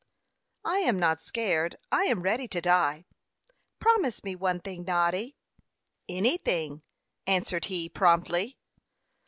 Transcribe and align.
"I 0.65 0.79
am 0.79 0.97
not 0.97 1.21
scared; 1.21 1.75
I 1.91 2.05
am 2.05 2.23
ready 2.23 2.47
to 2.47 2.59
die. 2.59 3.05
Promise 3.77 4.23
me 4.23 4.35
one 4.35 4.59
thing, 4.59 4.83
Noddy." 4.83 5.37
"Anything," 6.09 6.81
answered 7.27 7.65
he, 7.65 7.87
promptly. 7.87 8.57